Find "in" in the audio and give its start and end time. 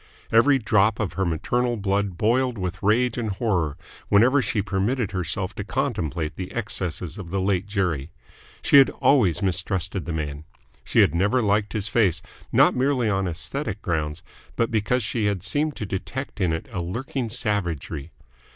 16.41-16.51